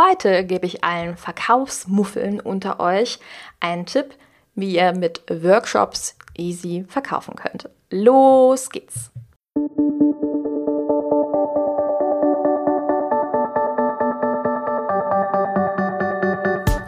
[0.00, 3.18] heute gebe ich allen Verkaufsmuffeln unter euch
[3.60, 4.14] einen Tipp,
[4.54, 7.68] wie ihr mit Workshops easy verkaufen könnt.
[7.90, 9.10] Los geht's!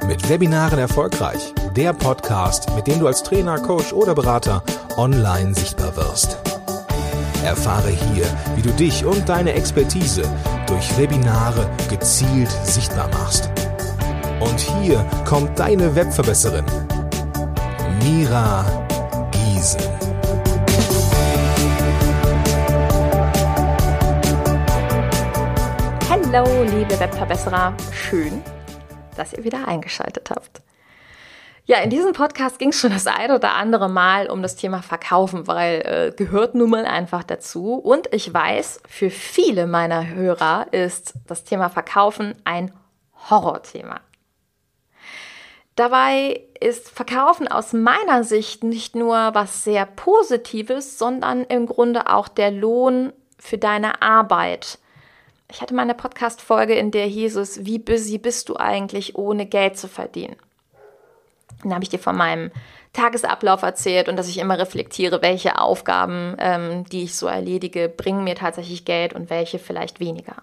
[0.06, 1.54] Mit Webinaren erfolgreich.
[1.76, 4.62] Der Podcast, mit dem du als Trainer, Coach oder Berater
[4.96, 6.38] online sichtbar wirst.
[7.44, 10.22] Erfahre hier, wie du dich und deine Expertise
[10.66, 13.50] durch Webinare gezielt sichtbar machst.
[14.40, 16.64] Und hier kommt deine Webverbesserin,
[18.02, 18.64] Mira
[19.30, 19.80] Giesen.
[26.08, 27.74] Hallo, liebe Webverbesserer.
[27.92, 28.42] Schön,
[29.16, 30.61] dass ihr wieder eingeschaltet habt.
[31.64, 34.82] Ja, in diesem Podcast ging es schon das ein oder andere Mal um das Thema
[34.82, 37.74] Verkaufen, weil äh, gehört nun mal einfach dazu.
[37.74, 42.72] Und ich weiß, für viele meiner Hörer ist das Thema Verkaufen ein
[43.30, 44.00] Horrorthema.
[45.76, 52.26] Dabei ist Verkaufen aus meiner Sicht nicht nur was sehr Positives, sondern im Grunde auch
[52.26, 54.78] der Lohn für deine Arbeit.
[55.48, 59.46] Ich hatte mal eine Podcast-Folge, in der hieß es, wie busy bist du eigentlich, ohne
[59.46, 60.36] Geld zu verdienen?
[61.62, 62.50] Dann habe ich dir von meinem
[62.92, 68.24] Tagesablauf erzählt und dass ich immer reflektiere, welche Aufgaben, ähm, die ich so erledige, bringen
[68.24, 70.36] mir tatsächlich Geld und welche vielleicht weniger.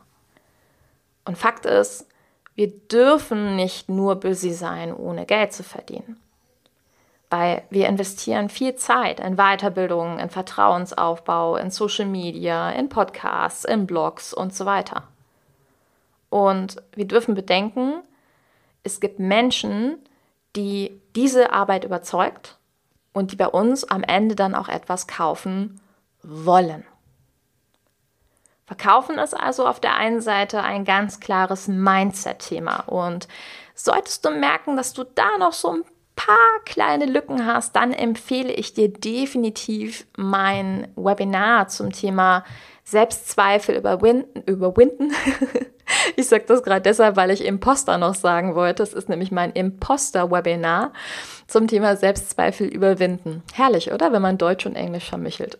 [1.26, 2.08] Und Fakt ist,
[2.56, 6.20] wir dürfen nicht nur busy sein, ohne Geld zu verdienen.
[7.30, 13.86] Weil wir investieren viel Zeit in Weiterbildung, in Vertrauensaufbau, in Social Media, in Podcasts, in
[13.86, 15.04] Blogs und so weiter.
[16.30, 18.02] Und wir dürfen bedenken,
[18.84, 20.00] es gibt Menschen,
[20.56, 22.58] die diese Arbeit überzeugt
[23.14, 25.82] und die bei uns am Ende dann auch etwas kaufen
[26.22, 26.86] wollen.
[28.66, 33.28] Verkaufen ist also auf der einen Seite ein ganz klares Mindset-Thema und
[33.74, 35.84] solltest du merken, dass du da noch so ein
[36.16, 42.44] paar kleine Lücken hast, dann empfehle ich dir definitiv mein Webinar zum Thema
[42.90, 44.42] Selbstzweifel überwinden.
[44.48, 45.12] überwinden.
[46.16, 48.84] ich sage das gerade deshalb, weil ich Imposter noch sagen wollte.
[48.84, 50.94] Es ist nämlich mein Imposter-Webinar
[51.48, 53.44] zum Thema Selbstzweifel überwinden.
[53.54, 54.12] Herrlich, oder?
[54.12, 55.58] Wenn man Deutsch und Englisch vermichelt.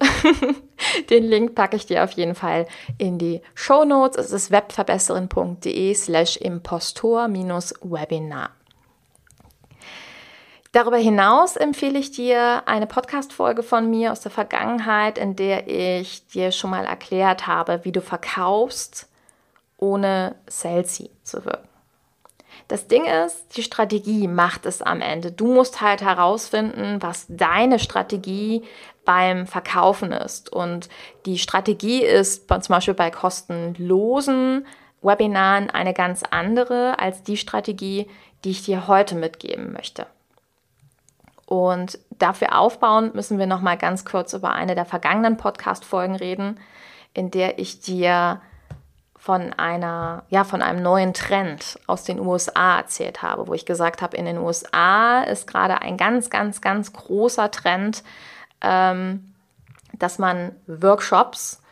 [1.10, 4.18] Den Link packe ich dir auf jeden Fall in die Show Notes.
[4.18, 8.50] Es ist webverbesserin.de slash impostor-webinar.
[10.72, 16.28] Darüber hinaus empfehle ich dir eine Podcast-Folge von mir aus der Vergangenheit, in der ich
[16.28, 19.10] dir schon mal erklärt habe, wie du verkaufst,
[19.78, 21.68] ohne salesy zu wirken.
[22.68, 25.32] Das Ding ist, die Strategie macht es am Ende.
[25.32, 28.64] Du musst halt herausfinden, was deine Strategie
[29.06, 30.54] beim Verkaufen ist.
[30.54, 30.88] Und
[31.26, 34.68] die Strategie ist zum Beispiel bei kostenlosen
[35.02, 38.08] Webinaren eine ganz andere als die Strategie,
[38.44, 40.06] die ich dir heute mitgeben möchte.
[41.50, 46.60] Und dafür aufbauen müssen wir noch mal ganz kurz über eine der vergangenen Podcast-Folgen reden,
[47.16, 48.40] in der ich dir
[49.18, 54.04] von einer, ja, von einem neuen Trend aus den USA erzählt habe, wo ich gesagt
[54.04, 58.04] habe, in den USA ist gerade ein ganz, ganz, ganz großer Trend,
[58.62, 59.34] ähm,
[59.94, 61.64] dass man Workshops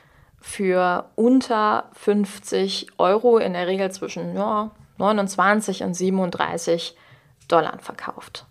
[0.42, 6.98] für unter 50 Euro, in der Regel zwischen ja, 29 und 37
[7.48, 8.47] Dollar verkauft.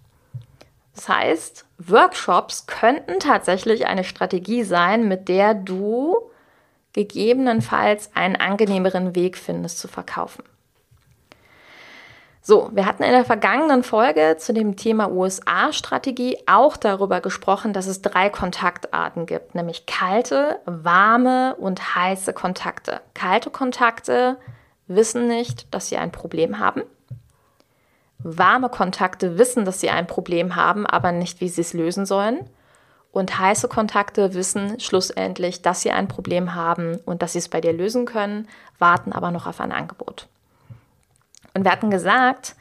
[0.97, 6.17] Das heißt, Workshops könnten tatsächlich eine Strategie sein, mit der du
[6.95, 10.43] gegebenenfalls einen angenehmeren Weg findest zu verkaufen.
[12.41, 17.89] So, wir hatten in der vergangenen Folge zu dem Thema USA-Strategie auch darüber gesprochen, dass
[17.89, 23.01] es drei Kontaktarten gibt, nämlich kalte, warme und heiße Kontakte.
[23.15, 24.39] Kalte Kontakte
[24.87, 26.85] wissen nicht, dass sie ein Problem haben.
[28.19, 32.49] Warme Kontakte wissen, dass sie ein Problem haben, aber nicht, wie sie es lösen sollen.
[33.13, 37.61] Und heiße Kontakte wissen schlussendlich, dass sie ein Problem haben und dass sie es bei
[37.61, 40.29] dir lösen können, warten aber noch auf ein Angebot.
[41.55, 42.57] Und wir hatten gesagt,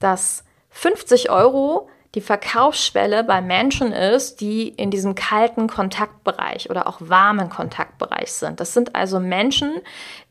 [0.00, 6.98] dass 50 Euro die Verkaufsschwelle bei Menschen ist, die in diesem kalten Kontaktbereich oder auch
[7.00, 8.60] warmen Kontaktbereich sind.
[8.60, 9.72] Das sind also Menschen,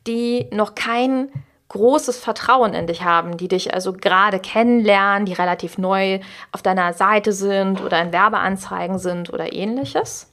[0.06, 1.28] die noch kein
[1.72, 6.20] großes Vertrauen in dich haben, die dich also gerade kennenlernen, die relativ neu
[6.52, 10.30] auf deiner Seite sind oder in Werbeanzeigen sind oder ähnliches.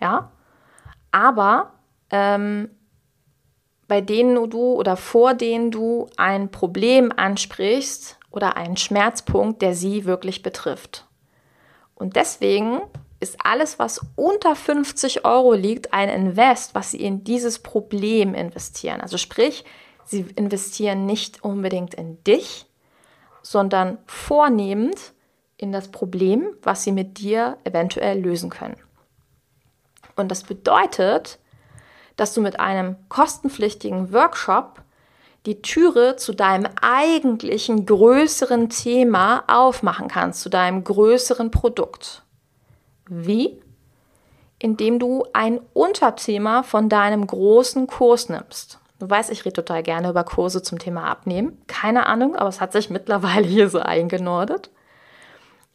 [0.00, 0.30] Ja,
[1.10, 1.72] aber
[2.10, 2.70] ähm,
[3.88, 10.04] bei denen du oder vor denen du ein Problem ansprichst oder einen Schmerzpunkt, der sie
[10.04, 11.06] wirklich betrifft.
[11.96, 12.82] Und deswegen
[13.18, 19.00] ist alles, was unter 50 Euro liegt, ein Invest, was sie in dieses Problem investieren.
[19.00, 19.64] Also sprich,
[20.08, 22.64] Sie investieren nicht unbedingt in dich,
[23.42, 25.12] sondern vornehmend
[25.58, 28.78] in das Problem, was sie mit dir eventuell lösen können.
[30.16, 31.38] Und das bedeutet,
[32.16, 34.80] dass du mit einem kostenpflichtigen Workshop
[35.44, 42.22] die Türe zu deinem eigentlichen größeren Thema aufmachen kannst, zu deinem größeren Produkt.
[43.10, 43.60] Wie?
[44.58, 48.80] Indem du ein Unterthema von deinem großen Kurs nimmst.
[48.98, 51.60] Du weißt, ich rede total gerne über Kurse zum Thema Abnehmen.
[51.66, 54.70] Keine Ahnung, aber es hat sich mittlerweile hier so eingenordet.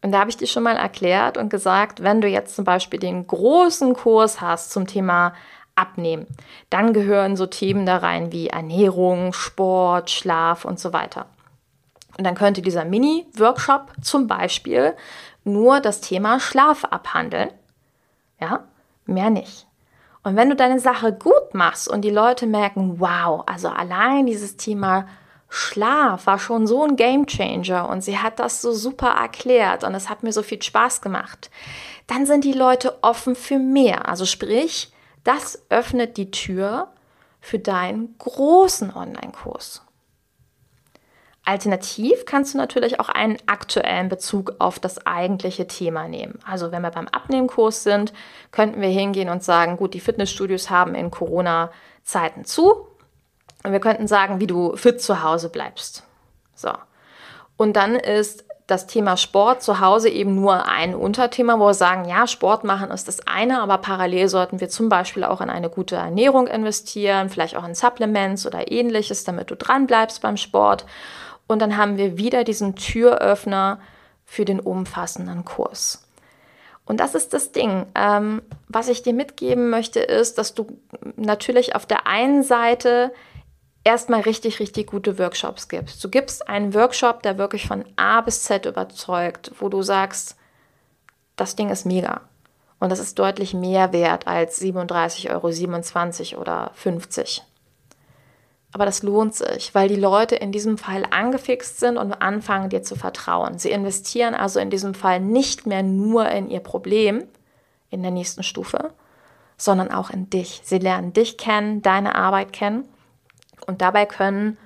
[0.01, 2.99] Und da habe ich dir schon mal erklärt und gesagt, wenn du jetzt zum Beispiel
[2.99, 5.33] den großen Kurs hast zum Thema
[5.75, 6.27] Abnehmen,
[6.69, 11.27] dann gehören so Themen da rein wie Ernährung, Sport, Schlaf und so weiter.
[12.17, 14.93] Und dann könnte dieser Mini-Workshop zum Beispiel
[15.45, 17.49] nur das Thema Schlaf abhandeln.
[18.39, 18.65] Ja,
[19.05, 19.65] mehr nicht.
[20.23, 24.55] Und wenn du deine Sache gut machst und die Leute merken, wow, also allein dieses
[24.55, 25.07] Thema
[25.49, 29.93] Schlaf war schon so ein Game Changer und sie hat das so super erklärt und
[29.93, 31.51] es hat mir so viel Spaß gemacht,
[32.07, 34.07] dann sind die Leute offen für mehr.
[34.07, 34.91] Also sprich,
[35.23, 36.87] das öffnet die Tür
[37.39, 39.83] für deinen großen Online-Kurs.
[41.45, 46.39] Alternativ kannst du natürlich auch einen aktuellen Bezug auf das eigentliche Thema nehmen.
[46.49, 48.13] Also wenn wir beim Abnehmkurs sind,
[48.51, 52.87] könnten wir hingehen und sagen, gut, die Fitnessstudios haben in Corona-Zeiten zu.
[53.63, 56.03] Und wir könnten sagen, wie du fit zu Hause bleibst.
[56.55, 56.71] So.
[57.57, 62.05] Und dann ist das Thema Sport zu Hause eben nur ein Unterthema, wo wir sagen,
[62.07, 65.69] ja, Sport machen ist das eine, aber parallel sollten wir zum Beispiel auch in eine
[65.69, 70.85] gute Ernährung investieren, vielleicht auch in Supplements oder ähnliches, damit du dran bleibst beim Sport.
[71.53, 73.79] Und dann haben wir wieder diesen Türöffner
[74.25, 76.07] für den umfassenden Kurs.
[76.85, 77.85] Und das ist das Ding.
[77.95, 80.65] Ähm, was ich dir mitgeben möchte, ist, dass du
[81.15, 83.13] natürlich auf der einen Seite
[83.83, 86.03] erstmal richtig, richtig gute Workshops gibst.
[86.03, 90.35] Du gibst einen Workshop, der wirklich von A bis Z überzeugt, wo du sagst,
[91.35, 92.21] das Ding ist mega.
[92.79, 97.43] Und das ist deutlich mehr wert als 37,27 Euro oder 50.
[98.73, 102.81] Aber das lohnt sich, weil die Leute in diesem Fall angefixt sind und anfangen dir
[102.81, 103.59] zu vertrauen.
[103.59, 107.23] Sie investieren also in diesem Fall nicht mehr nur in ihr Problem
[107.91, 108.91] in der nächsten Stufe,
[109.57, 110.61] sondern auch in dich.
[110.63, 112.89] Sie lernen dich kennen, deine Arbeit kennen
[113.67, 114.57] und dabei können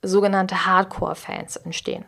[0.00, 2.06] sogenannte Hardcore-Fans entstehen.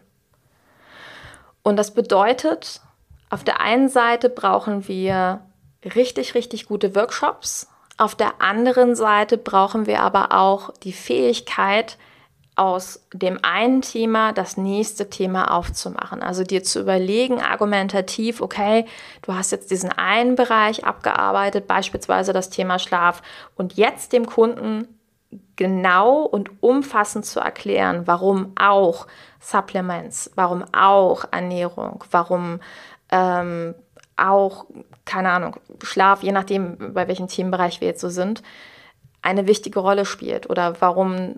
[1.63, 2.81] Und das bedeutet,
[3.29, 5.43] auf der einen Seite brauchen wir
[5.85, 11.99] richtig, richtig gute Workshops, auf der anderen Seite brauchen wir aber auch die Fähigkeit,
[12.59, 16.23] aus dem einen Thema das nächste Thema aufzumachen.
[16.23, 18.85] Also dir zu überlegen, argumentativ, okay,
[19.23, 23.23] du hast jetzt diesen einen Bereich abgearbeitet, beispielsweise das Thema Schlaf,
[23.55, 24.89] und jetzt dem Kunden
[25.55, 29.07] genau und umfassend zu erklären, warum auch
[29.39, 32.59] Supplements, warum auch Ernährung, warum
[33.11, 33.77] ähm,
[34.17, 34.67] auch,
[35.09, 38.43] keine Ahnung, Schlaf, je nachdem, bei welchem Themenbereich wir jetzt so sind,
[39.23, 41.35] eine wichtige Rolle spielt oder warum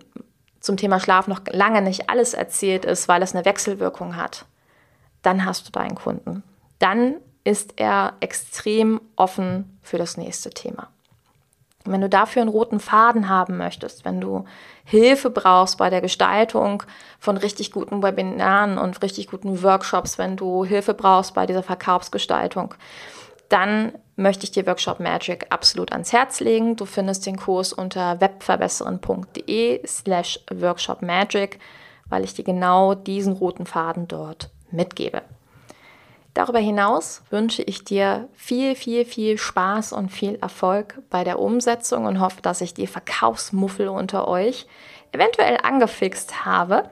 [0.59, 4.45] zum Thema Schlaf noch lange nicht alles erzählt ist, weil es eine Wechselwirkung hat,
[5.23, 6.43] dann hast du deinen Kunden.
[6.77, 10.89] Dann ist er extrem offen für das nächste Thema.
[11.85, 14.45] Wenn du dafür einen roten Faden haben möchtest, wenn du
[14.83, 16.83] Hilfe brauchst bei der Gestaltung
[17.19, 22.75] von richtig guten Webinaren und richtig guten Workshops, wenn du Hilfe brauchst bei dieser Verkaufsgestaltung,
[23.51, 26.75] dann möchte ich dir Workshop Magic absolut ans Herz legen.
[26.75, 31.59] Du findest den Kurs unter webverbessern.de slash Workshop Magic,
[32.07, 35.23] weil ich dir genau diesen roten Faden dort mitgebe.
[36.33, 42.05] Darüber hinaus wünsche ich dir viel, viel, viel Spaß und viel Erfolg bei der Umsetzung
[42.05, 44.65] und hoffe, dass ich die Verkaufsmuffel unter euch
[45.11, 46.89] eventuell angefixt habe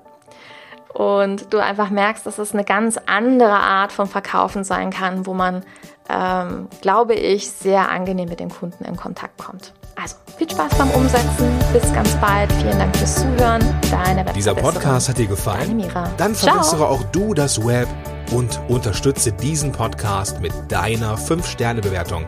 [0.94, 5.34] und du einfach merkst, dass es eine ganz andere Art von Verkaufen sein kann, wo
[5.34, 5.64] man,
[6.10, 9.74] ähm, glaube ich, sehr angenehm mit dem Kunden in Kontakt kommt.
[10.02, 11.52] Also viel Spaß beim Umsetzen.
[11.74, 12.50] Bis ganz bald.
[12.54, 13.62] Vielen Dank fürs Zuhören.
[13.92, 15.84] Deine Web Dieser Podcast hat dir gefallen?
[16.18, 16.94] Dann verbessere Ciao.
[16.94, 17.90] auch du das Web
[18.32, 22.26] und unterstütze diesen Podcast mit deiner 5-Sterne-Bewertung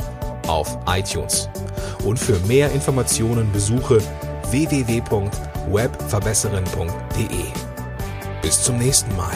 [0.47, 1.49] auf iTunes.
[2.03, 3.99] Und für mehr Informationen besuche
[4.49, 7.45] www.webverbesserin.de.
[8.41, 9.29] Bis zum nächsten Mal.